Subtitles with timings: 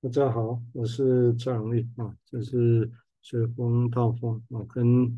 [0.00, 2.88] 大家好，我是赵永利啊，这是
[3.20, 5.12] 随风套风啊，跟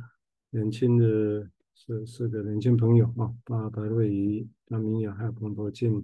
[0.49, 6.03] 年轻的四四个年轻朋友啊，巴白瑞仪、张明雅，还有彭博静，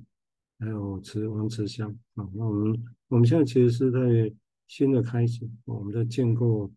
[0.59, 2.29] 还有慈王慈香啊。
[2.35, 4.31] 那我们我们现在其实是在
[4.67, 6.71] 新的开始，我们在建构，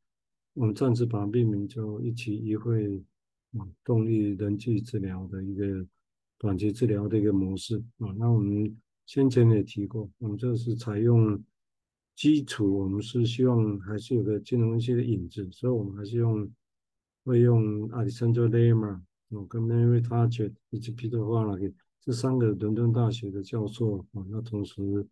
[0.54, 3.04] 我们暂时把它命名叫一期一会
[3.58, 5.86] 啊，动力人际治疗的一个
[6.38, 8.08] 短期治疗的一个模式啊。
[8.18, 8.74] 那我们
[9.06, 11.38] 先前也提过，我们这是采用。
[12.20, 16.52] 基础我们是希望还是有个金融分析的影子，所以我们还是用
[17.24, 19.00] 会用 Alessandro Lema
[19.48, 25.08] 跟 Mary Targett 以及 Peter Follett 这三个伦敦大学的教授啊，那同时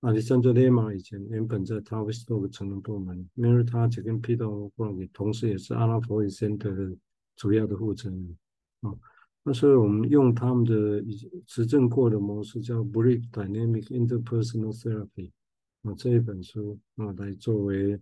[0.00, 6.96] Alessandro Lema 以前原本在 Tavistock 成人部门，Mary Targett 跟 Peter Follett 同时也是阿拉伯语 Center 的
[7.36, 8.36] 主要的负责人
[8.80, 8.90] 啊，
[9.44, 11.00] 那所以我们用他们的
[11.46, 15.30] 实证过的模式叫 Brick Dynamic Interpersonal Therapy。
[15.82, 17.98] 啊，这一本书啊，来作为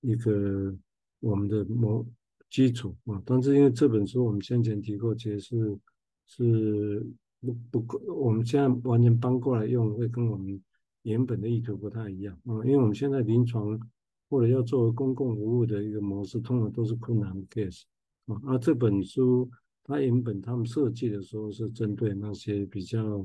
[0.00, 0.76] 一个
[1.20, 2.04] 我们的模
[2.50, 3.22] 基础啊。
[3.24, 5.78] 但是因为这本书我们先前提过，其实是
[6.26, 7.06] 是
[7.40, 10.60] 不不够，我们现在完全搬过来用，会跟我们
[11.02, 12.58] 原本的意图不太一样啊。
[12.64, 13.78] 因为我们现在临床
[14.28, 17.82] 或者要作为公共服务的一个模式，通常都是困难 case
[18.26, 18.40] 啊。
[18.44, 19.48] 而这本书
[19.84, 23.24] 它原本他们设计的时候是针对那些比较。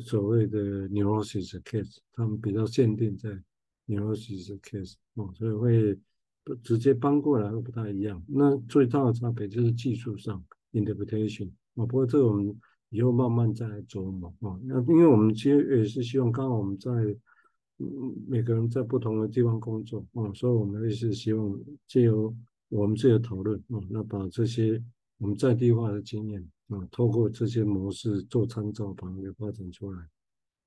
[0.00, 3.30] 所谓的 neurosis case，他们比较限定在
[3.86, 5.98] neurosis case 哦，所以会
[6.42, 8.22] 不直接搬过来会不太一样。
[8.26, 12.54] 那最大的差别就是技术上 interpretation 啊，不过这个我们
[12.90, 14.58] 以后慢慢再来琢磨啊。
[14.64, 16.90] 那因为我们其实也是希望，刚好我们在
[17.78, 22.34] 嗯每个人在不同的地方工作啊，所以我们也是希望借由
[22.68, 24.82] 我们自己的讨论啊，那把这些
[25.18, 26.48] 我们在地化的经验。
[26.68, 30.08] 啊，透过这些模式做参照，把它给发展出来。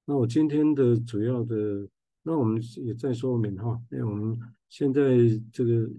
[0.06, 1.90] 那我今天的主要的，
[2.24, 5.18] 那我们也再说明哈，因为我们现在
[5.52, 5.90] 这个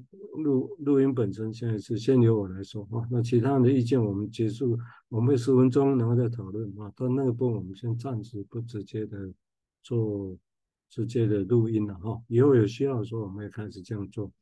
[0.42, 4.74] 录录音本身现在是先由我来说哈，那其他人的意见我们结束，
[5.11, 6.91] 我们会十分钟然后再讨论啊。
[6.97, 9.30] 但那个部分我们先暂时不直接的
[9.83, 10.35] 做
[10.89, 14.33] 直接的录音了哈，以后有需要的时候我们会开始这样做。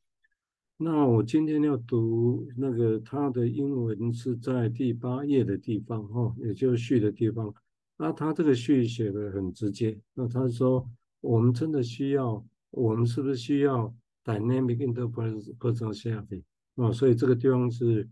[0.81, 7.53] 那我今天要读那个他的英文是在第八页的地方哈，也就是序的地方。
[7.97, 9.99] 那他这个序写的很直接。
[10.13, 10.89] 那他说
[11.19, 12.41] 我们真的需要，
[12.71, 16.43] 我们是不是需要 dynamic interpersonal therapy
[16.75, 16.89] 啊？
[16.93, 18.07] 所以这个地方是，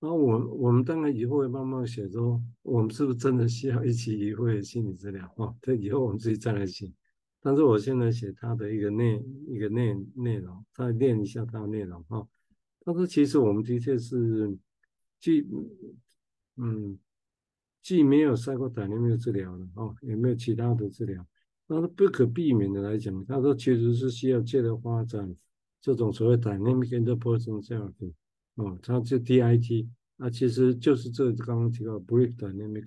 [0.00, 5.54] 那我我们当然以后会慢慢写说，我们是不是真的需要一起会心理治疗啊？
[5.60, 6.90] 这以后我们自己再来写。
[7.40, 12.26] 但是我现在写他的一个内一个内内容，再念一下他的内容哈。
[12.80, 14.56] 他说其实我们的确是
[15.20, 15.46] 既
[16.56, 16.98] 嗯
[17.80, 21.24] 既没有 psychodynamic 治疗了哦，也没有其他的治疗。
[21.68, 25.34] 那不可避免的来讲，他说其实是需要借着发展
[25.80, 28.12] 这种所谓 dynamic interpersonal therapy
[28.56, 32.86] 啊，他就 DIT 啊，其实就是这刚刚提到 brief dynamic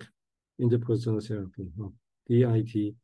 [0.58, 1.90] interpersonal therapy 啊
[2.26, 2.94] ，DIT。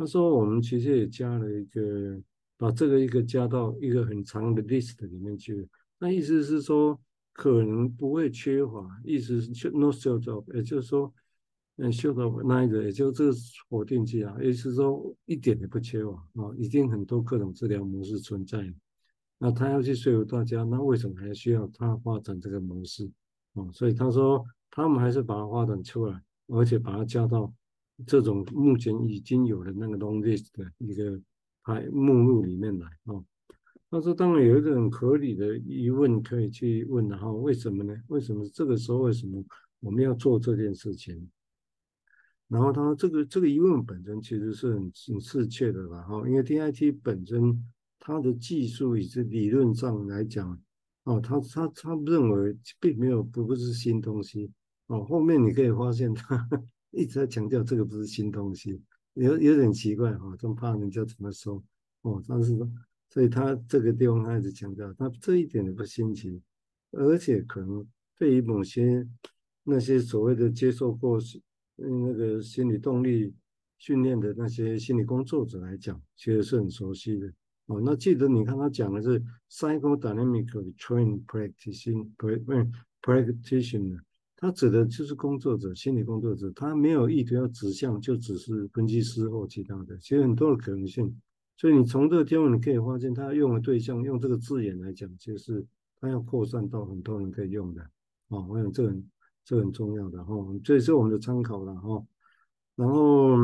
[0.00, 2.18] 他说：“我们其实也加了一个，
[2.56, 5.68] 把这个一个加到一个很长的 list 里面去。
[5.98, 6.98] 那意思是说，
[7.34, 11.12] 可能不会缺乏，意思是 no short of，也就是说，
[11.76, 13.32] 嗯，shortage of neither，也就这个
[13.68, 18.72] 否定句啊，也就是说一点也不缺乏啊，已经很多各种治疗模式存在。
[19.36, 23.04] 那他要去说服大家，那为什么还需要他发展这个模式
[23.52, 23.68] 啊？
[23.74, 27.52] 所以他说，他们还是把它发展出来，而且把它加到。”
[28.06, 31.20] 这种目前已经有的那个 long list 的一个
[31.62, 33.22] 排目录里面来啊，
[33.90, 37.94] 他说当然有一个很合理的疑问可以去问的哈，为什么呢？
[38.08, 39.44] 为什么这个时候为什么
[39.80, 41.30] 我们要做这件事情？
[42.48, 47.64] 然后他说这个这个疑问本身其实是很很适切的吧哈，因为 DIT 本身
[47.98, 50.60] 它的技术以及理论上来讲，
[51.04, 54.50] 哦，他他他认为并没有不不是新东西
[54.86, 56.48] 哦，后面你可以发现他。
[56.92, 58.80] 一直在强调这个不是新东西，
[59.14, 61.62] 有有点奇怪哈，真怕人家怎么说
[62.02, 62.22] 哦。
[62.26, 62.68] 但是说，
[63.08, 66.40] 所以他这个地方他一直强调，他这一点也不新奇，
[66.92, 67.86] 而且可能
[68.18, 69.06] 对于某些
[69.62, 71.20] 那些所谓的接受过
[71.76, 73.32] 那个心理动力
[73.78, 77.32] 训练的那些心理工作者来讲，其实是很熟悉的
[77.66, 77.80] 哦。
[77.84, 82.10] 那记得你看他讲的是 psychodynamic trained practicing
[83.00, 84.00] practitioner。
[84.40, 91.14] 他指的就是工作者，心理工作者，他没有意图要指向，就只是分析师或其他的，其实很多的可能性。
[91.58, 95.62] 所以你从这个地方你可以发现，他用的对象用这个字眼来讲，就是
[96.00, 97.82] 他要扩散到很多人可以用的。
[98.28, 99.10] 哦，我想这很
[99.44, 100.34] 这很重要的哈，
[100.64, 102.02] 这也是我们的参考了哈。
[102.76, 103.36] 然后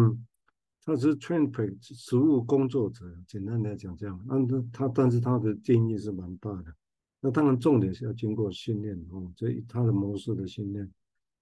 [0.82, 4.18] 他是 trained 实务工作者，简单来讲这样。
[4.26, 4.36] 那
[4.72, 6.74] 他但是他的定义是蛮大的。
[7.20, 10.90] 那当然重点是要经过训练哦，这他的模式的训练。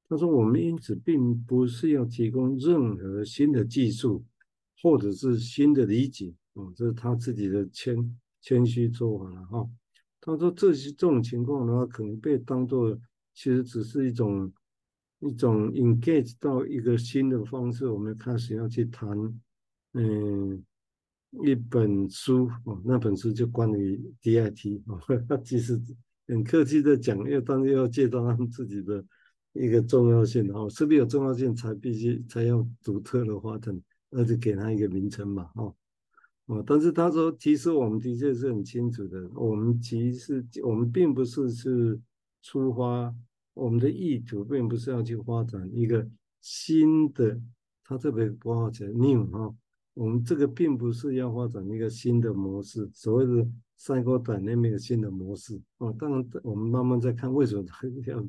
[0.08, 4.24] 他说我们因此并不是要提供任何新的技术，
[4.82, 9.68] 或者是新的理解哦，这是他自己的谦谦虚做法了哈。
[10.20, 12.98] 他说这些这种情况的话，可能被当作
[13.34, 14.52] 其实只是一种。
[15.20, 19.08] 一种 engage 到一个新的方式，我们开始要去谈，
[19.94, 20.62] 嗯，
[21.42, 25.80] 一本书哦，那本书就关于 DIT 哦， 他其实
[26.28, 29.04] 很客气的讲，又当然要介绍他们自己的
[29.52, 33.78] 一个重要性哦，是不是有重要性才必须才要独特的发展，
[34.10, 35.74] 而且给他一个名称嘛，哦，
[36.46, 42.00] 哦，但是他说，其实我们的确是很清楚的，我们其实我们并不是是
[42.42, 43.14] 出发。
[43.56, 46.04] 我们的意图并不是要去发展一个
[46.40, 47.40] 新的，
[47.84, 49.54] 他特别不好讲 new 哈，
[49.94, 53.48] 我们这个并不是要发展一个新的模式，所谓的
[53.78, 55.94] psychodynamic 新的模式哦。
[55.98, 58.24] 当然，我们慢慢再看为什么他 要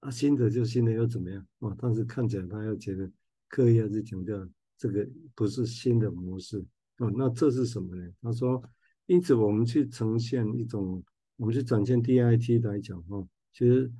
[0.00, 1.74] 啊新的就新的又怎么样啊？
[1.78, 3.10] 但是看起来他要觉得
[3.48, 4.48] 刻意要去强调
[4.78, 6.64] 这个不是新的模式
[6.98, 7.12] 哦。
[7.16, 8.08] 那这是什么呢？
[8.22, 8.62] 他说，
[9.06, 11.02] 因此我们去呈现一种，
[11.36, 13.92] 我们去展现 DIT 来讲哈，其实。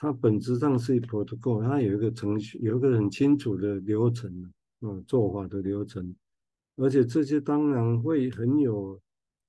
[0.00, 4.32] 它本质上是一 protocol，它有一个程序，有一个很清楚的流程，
[4.80, 6.14] 嗯，做法的流程，
[6.78, 9.00] 而且这些当然会很有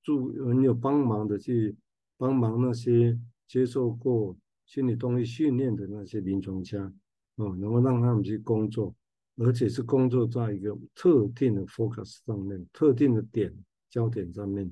[0.01, 1.75] 助、很有帮忙的去
[2.17, 3.17] 帮忙那些
[3.47, 4.35] 接受过
[4.65, 6.91] 心理动力训练的那些临床家，
[7.37, 8.95] 嗯，能够让他们去工作，
[9.37, 13.53] 而且是工作在一个特定的 focus 上面、特定的点
[13.89, 14.65] 焦点上面，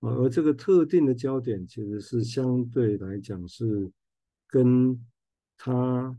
[0.00, 3.90] 啊，而这个特定的焦点其实是相对来讲是
[4.48, 4.98] 跟
[5.56, 6.16] 他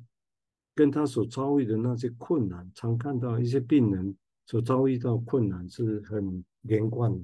[0.75, 4.15] 跟他所遭遇的那些困难，常看到一些病人
[4.45, 7.23] 所遭遇到困难是很连贯的，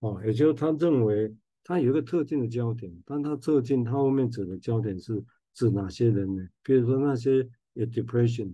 [0.00, 5.22] 哦，也就是他认为他有一个特定的焦点，但他特定他后面指的焦点是
[5.52, 6.46] 指哪些人呢？
[6.62, 8.52] 比如说那些有 depression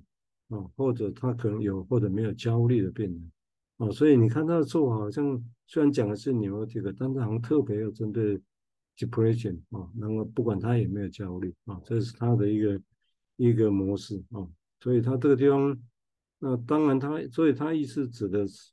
[0.49, 3.33] 啊，或者他可能有或者没有焦虑的病人，
[3.79, 8.41] 哦，所以你看他的做法好像虽然讲的是 neurotic，但是好像特别要针对
[8.97, 12.81] depression 啊，然后不管他有没有焦虑啊，这是他的一个。
[13.37, 14.47] 一个模式啊，
[14.81, 15.75] 所以他这个地方，
[16.41, 18.73] 那当然他，所以他意思指的是，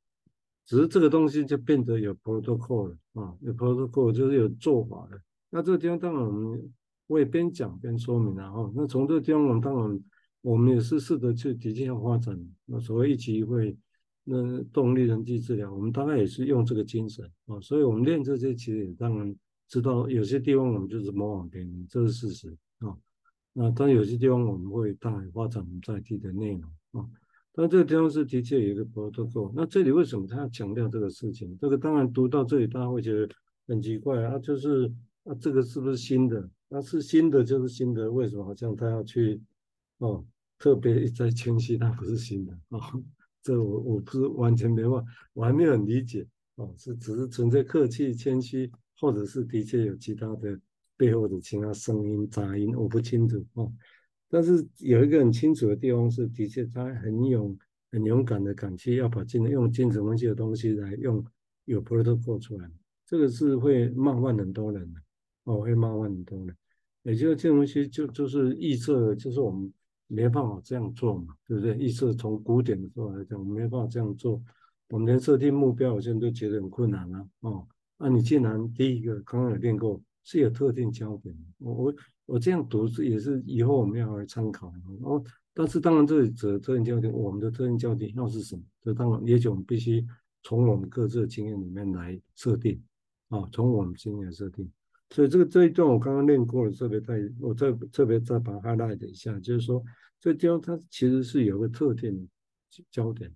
[0.66, 5.22] 只是这个东西就变得有 protocol 了啊，有 protocol 就是有做法的。
[5.50, 6.74] 那这个地方当然我们
[7.08, 8.72] 我也边讲边说明了哈。
[8.76, 10.04] 那从这个地方我们当然
[10.42, 13.78] 我们也是试着去的确要发展，那所谓一期一会，
[14.24, 19.36] 那动力人际治疗，我们大概也是用这个精神啊，所以我们练这些其实也当然
[19.68, 22.96] 知道有些地方我们就是模仿别人，这是事实啊。
[23.52, 27.10] 那当然有些地方我们会大胆发展我们在地的内容啊，
[27.60, 29.52] 那这个地方是的确有一个 protocol。
[29.56, 31.58] 那这里为什么他要强调这个事情？
[31.60, 33.28] 这个当然读到这里大家会觉得
[33.68, 34.86] 很奇怪啊，就是
[35.24, 36.48] 啊这个是不是新的？
[36.70, 39.42] 那是新的就是新的，为什么好像他要去
[39.98, 40.24] 哦
[40.60, 42.80] 特别在谦虚，它不是新的啊？
[43.42, 46.28] 这我我不是完全没办法，我还没有很理解
[46.58, 50.60] 哦，是只是存在客气谦虚，或者是的确有其他的。
[51.00, 53.72] 背后的其他声音杂音我不清楚哦，
[54.30, 57.58] 但是有一个很清楚的地方是，的确他很勇、
[57.92, 61.26] 很勇敢的敢去要把精用精神分析的东西来用
[61.66, 62.70] 有 protocol 出来，
[63.06, 65.00] 这个是会冒犯很多人的
[65.46, 66.56] 哦，会冒犯很多人。
[67.04, 69.72] 也就是这种东西就就是预测，就是我们
[70.08, 71.78] 没办法这样做嘛，对不对？
[71.78, 74.42] 预测从古典的时候来讲，我们没办法这样做，
[74.90, 77.26] 我们连设定目标，好像都觉得很困难啊。
[77.42, 80.02] 哦，那你既然第一个刚刚有练过。
[80.30, 81.96] 是有特定焦点，我我
[82.28, 85.24] 我这样读是也是以后我们要来参考哦。
[85.54, 88.62] 但是当然这里指的特定焦点，我们的特定焦点要是什么？
[88.84, 90.06] 这当然也许我们必须
[90.44, 92.80] 从我们各自的经验里面来设定
[93.30, 94.72] 啊，从我们经验设定。
[95.10, 99.82] 所以这个这一段我刚刚练过了，特别在我再特别再把它 highlight 一下，就是说
[100.20, 102.28] 这地方它其实是有个特定
[102.92, 103.34] 焦点，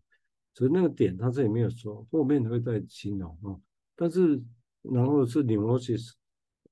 [0.54, 3.56] 只是那个点它这里没有说，后面会再形容啊。
[3.96, 4.40] 但是
[4.82, 6.12] 然后是 neurosis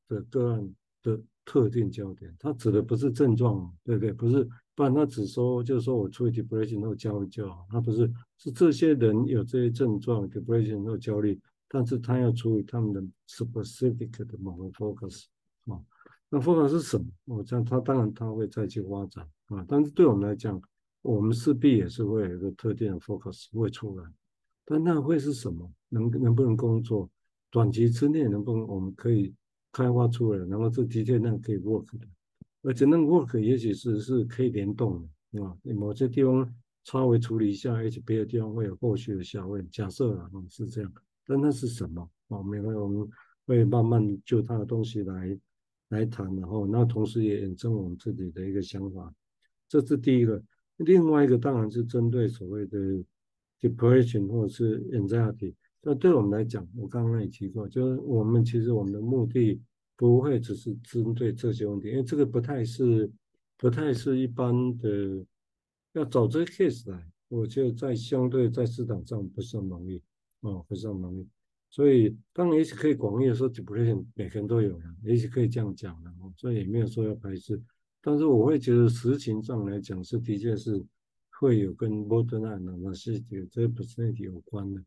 [0.08, 4.13] 的个案的特定焦点，它指的不是症状，对不对？
[4.13, 15.24] 不是，不然他只说就是说我处于 depression 后焦虑就好，他不是，是这些人有这些症状 depression 后焦虑，但是他要处理他们的 specific 的某个 focus
[15.65, 15.82] 啊，
[16.29, 17.08] 那 focus 是什么？
[17.25, 20.62] 我这样他当然他会再去发展啊，但是对我们来讲，
[21.01, 24.06] 我们势必也是会有一个特定的 focus 会出来，
[24.65, 25.68] 但那会是什么？
[25.89, 27.10] 能能不能工作？
[27.50, 29.34] 短期之内能不能我们可以？
[29.72, 32.08] 开发出来，然后这的确那可以 work 的，
[32.64, 36.52] 而且那个 work 也许是是可以联动的，啊，某些地方
[36.84, 39.70] 稍微处理一下而且别的地方会有后续的效应。
[39.70, 40.92] 假设啊，是这样，
[41.26, 42.10] 但那是什么？
[42.30, 43.08] 哦，没关系，我们
[43.46, 45.38] 会慢慢就他的东西来
[45.90, 49.14] 来谈，然后那同时也验证我们自己的一个想法。
[49.68, 50.42] 这是第一个。
[50.78, 52.78] 另外一个当然是针对所谓的
[53.60, 55.54] depression 或者是 anxiety。
[55.81, 59.62] 那对我们来讲，我刚刚也提过，就是我们其实我们的目的
[59.95, 63.09] 不会只是针对这些问题，因为这个不太是
[63.57, 65.25] 不太是一般的
[65.93, 70.01] 要找这个 case 来，我觉得在相对在市场上不是很容易
[70.41, 71.25] 哦，不是很容易。
[71.69, 77.62] 所以当然也许可以广义的说 depression 每个人都有了，也许可以这样讲的，所以也没有说要排斥，
[78.01, 80.83] 但是我会觉得实情上来讲是的确是
[81.39, 83.17] 会有跟 borderline 那些
[83.50, 84.83] 这个 personality 有关的。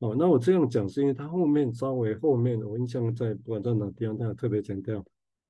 [0.00, 5.02] 哦，那我这样讲是因为他后面稍微后面，我印象在不管在哪地方，他有特别强调，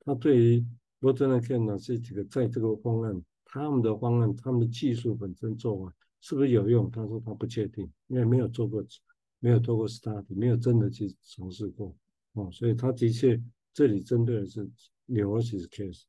[0.04, 0.64] 他对于
[1.00, 6.88] Borderline Care 这几个在这个方案，他们的方案，他们的技术本身做完是不是有用？
[6.92, 8.84] 他说他不确定，因为没有做过，
[9.40, 11.92] 没有做过 study，没有真的去尝试过。
[12.34, 13.42] 哦，所以他的确
[13.74, 14.64] 这里针对的是
[15.08, 16.02] neurosis case。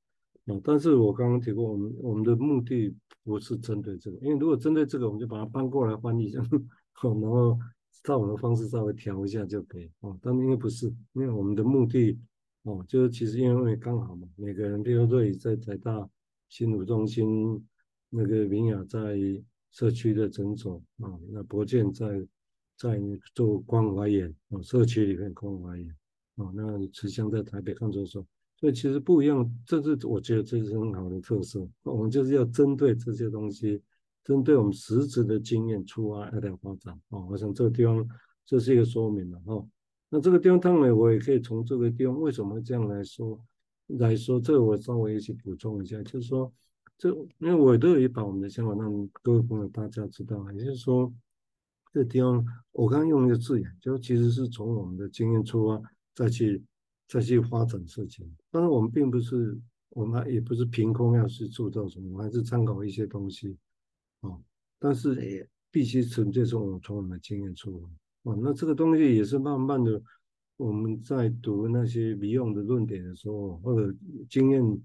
[0.46, 6.40] 啊，但是我刚刚提过，我们我们的目的不是针对这个，因为如果针对这个，我们就把它搬过来翻译一下，
[7.02, 7.58] 然后。
[8.04, 12.18] 照我们的方式稍微调一下就可以哦，但因为不是，因为我们的目的
[12.64, 16.08] 哦，就是其实因为刚好嘛，每个人，比如说瑞在台大
[16.50, 17.66] 心辅中心，
[18.10, 19.18] 那个明雅在
[19.72, 22.26] 社区的诊所啊、那博健在
[22.78, 23.02] 在
[23.36, 25.96] 做关怀眼哦，社区里面关怀眼
[26.36, 28.26] 哦，那慈香在台北看诊所，
[28.60, 33.82] 所以其实不一样，这是我觉得这是很好的特色，我们就是要针对这些东西。
[34.28, 38.06] 针对我们实质的经验出发来发展啊，我想这个地方
[38.46, 39.66] 这是一个说明了哈。
[40.10, 43.40] 那这个地方当然我也可以从这个地方为什么这样来说
[43.88, 46.52] 来说，这个我稍微一起补充一下，就是说
[46.98, 51.10] 这因为我都有一把我们的想法让各位朋友大家知道，也就是说
[51.94, 55.82] 这个地方我刚刚用一个字眼，就其实是从我们的经验出发
[56.14, 56.62] 再去
[57.08, 59.58] 再去发展事情，但是我们并不是
[59.92, 63.56] 我们也不是凭空要去铸造什么，我还是参考一些东西。
[64.22, 64.42] 哦，
[64.80, 67.88] 但是也必须纯粹从我从我们的经验出发。
[68.24, 70.02] 哦，那这个东西也是慢慢的，
[70.58, 73.96] 我们在读那些 Beyond 的论点的时候，或者
[74.30, 74.82] 经验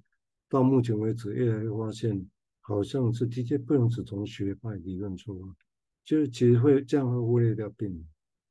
[0.48, 2.24] 到目前为止，越来越发现，
[2.60, 5.56] 好像是的确不能只从学派理论出发，
[6.04, 8.06] 就是其实会这样会忽略掉病人。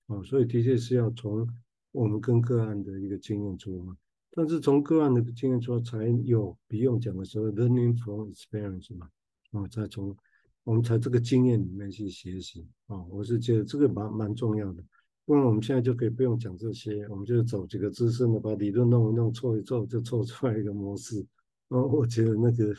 [0.08, 1.48] 哦，所以的确是要从
[1.92, 3.96] 我们跟个案的一个经验出发，
[4.32, 9.10] 但是从个案的经验出发，才有 Beyond 讲的时候 learning from experience 嘛，
[9.52, 10.18] 哦，再从。
[10.64, 14.84] 我们在这个经验里面去学习啊，我是觉得这个蛮蛮重要的。
[15.26, 21.26] 不然我们现在就可以不用讲这些，我们就走几个资深的，把理论弄一弄，凑一凑，就凑出来一个模式。
[21.70, 22.76] 哦，我觉得那个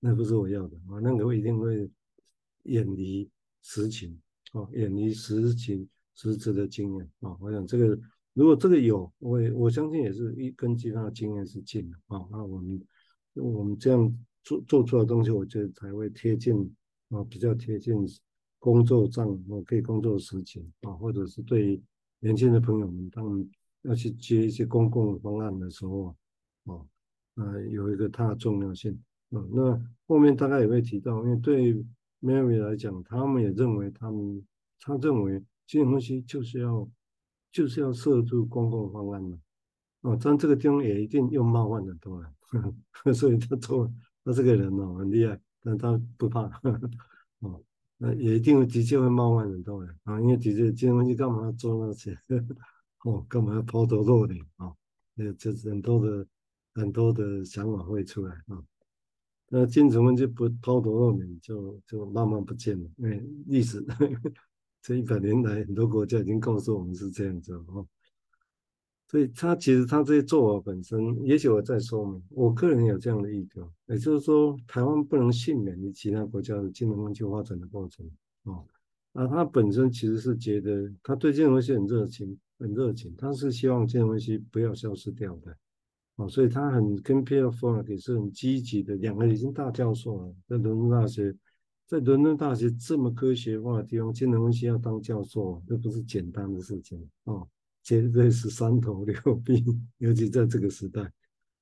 [0.00, 1.90] 那不是我要的啊，那个我一定会
[2.64, 3.28] 远离
[3.62, 4.16] 实情
[4.52, 7.36] 啊，远离实情实质的经验啊。
[7.40, 7.98] 我想这个
[8.32, 12.24] 如果这个有，我也我相信也是一跟其他的经验是近的啊。
[12.30, 12.80] 那我们
[13.34, 16.72] 我们这样做做出来东西，我觉得才会贴近。
[17.14, 17.94] 啊，比较贴近
[18.58, 21.80] 工作上，我可以工作的事情啊，或者是对
[22.20, 23.48] 年轻的朋友们，他们
[23.82, 26.16] 要去接一些公共方案的时候，
[26.64, 26.80] 啊，
[27.36, 28.98] 呃，有一个它的重要性。
[29.30, 31.74] 嗯，那后面大概也会提到，因为对
[32.22, 34.44] Mary 来讲，他们也认为他们，
[34.80, 36.88] 他认为这些东西就是要
[37.52, 39.38] 就是要设置公共方案的，
[40.02, 42.32] 啊，但这个地方也一定又冒犯很多人，
[43.14, 43.92] 所以他做
[44.24, 45.38] 他这个人哦很厉害。
[45.64, 46.90] 但他不怕，呵 呵
[47.40, 47.60] 哦，
[47.96, 52.16] 那也一定的确会冒犯很多人啊，因为的确这些东西干嘛要做那些，
[53.04, 54.72] 哦，干嘛要抛头露脸啊？
[55.14, 56.26] 那就是很多的
[56.74, 58.62] 很多的想法会出来啊。
[59.48, 64.32] 那精神分析不抛头露脸，就就慢慢不见了，因为历史呵 呵
[64.82, 67.86] 这一百年来，很多国家已经告诉我们是这样子哦。
[69.14, 78.04] 所以他其实他这些做法本身，也许我再说明，我个人有这样的意图，也就是说，台湾不能幸免于其他国家的金融科技发展的过程
[78.42, 78.58] 啊。
[79.12, 85.56] 啊，他本身其实是觉得他对金融科技很热情，很热情，他是希望金融科技不要消失掉的
[86.16, 91.32] 啊，所以他很跟 Peter f o r 也是很积极的，两个已经大教授了，在伦敦大学，
[91.86, 97.46] 在伦敦大学这么科学化的地方，金融科技要当教授，这不是简单的事情啊。
[97.84, 99.62] 绝对是三头六臂，
[99.98, 101.08] 尤其在这个时代，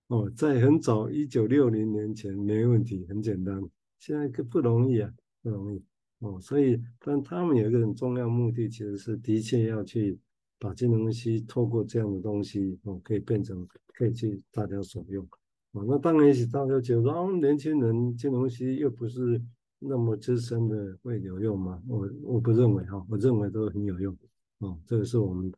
[0.07, 3.61] 哦，在很早一九六零年前没问题，很简单。
[3.99, 5.13] 现在可不容易啊，
[5.43, 5.83] 不容易
[6.21, 6.41] 哦。
[6.41, 10.19] 所以，但他们有一个很重要目的，其实是的确要去
[10.59, 15.27] 把金融分析透过这样的东西，哦，可以变成可以去大家所用。
[15.73, 19.43] 哦，那当然也许大家觉得，哦，年轻人金融分析又不是
[19.81, 21.83] 那么资深的会有用吗？
[21.89, 24.17] 我我不认为哈，我认为都很有用
[24.59, 24.79] 哦。
[24.87, 25.53] 这个是我们，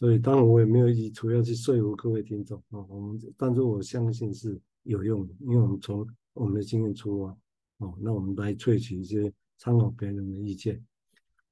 [0.00, 2.80] 所以当然我也没有意图要去说服各位听众啊。
[2.88, 7.36] 我们但是我相信是有用的，因为我们从我们的经验出发
[7.84, 10.82] 哦，那我们来萃取一些参考别人的意见。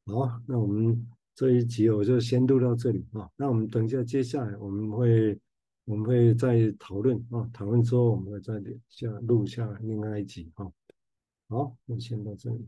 [0.07, 3.29] 好，那我们这一集我就先录到这里啊。
[3.37, 5.39] 那我们等一下接下来我们会
[5.85, 8.55] 我们会再讨论啊，讨论之后我们会再
[8.89, 10.67] 下录下另外一集啊。
[11.49, 12.67] 好，那先到这里。